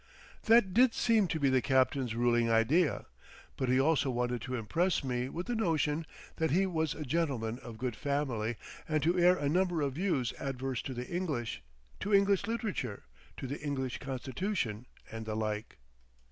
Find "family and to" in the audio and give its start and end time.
7.95-9.19